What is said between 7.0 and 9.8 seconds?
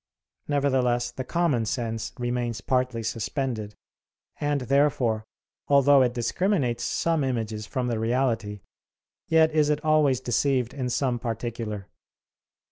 images from the reality, yet is